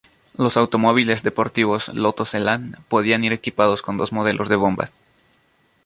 Los 0.35 0.57
automóviles 0.57 1.21
deportivos 1.21 1.89
Lotos 1.89 2.33
Elan 2.33 2.75
podían 2.87 3.23
ir 3.23 3.33
equipados 3.33 3.83
con 3.83 3.97
dos 3.97 4.11
modelos 4.11 4.49
de 4.49 4.55
bombas. 4.55 4.99